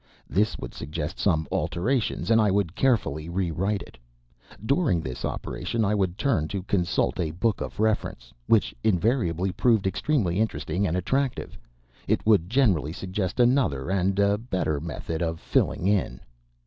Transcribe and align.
This 0.27 0.57
would 0.57 0.73
suggest 0.73 1.19
some 1.19 1.47
alterations, 1.51 2.31
and 2.31 2.41
I 2.41 2.49
would 2.49 2.73
carefully 2.73 3.29
rewrite 3.29 3.83
it. 3.83 3.99
During 4.65 4.99
this 4.99 5.23
operation 5.23 5.85
I 5.85 5.93
would 5.93 6.17
turn 6.17 6.47
to 6.47 6.63
consult 6.63 7.19
a 7.19 7.29
book 7.29 7.61
of 7.61 7.79
reference, 7.79 8.33
which 8.47 8.73
invariably 8.83 9.51
proved 9.51 9.85
extremely 9.85 10.39
interesting 10.39 10.87
and 10.87 10.97
attractive. 10.97 11.55
It 12.07 12.25
would 12.25 12.49
generally 12.49 12.93
suggest 12.93 13.39
another 13.39 13.91
and 13.91 14.15
better 14.49 14.79
method 14.79 15.21
of 15.21 15.39
"filling 15.39 15.85
in." 15.85 16.19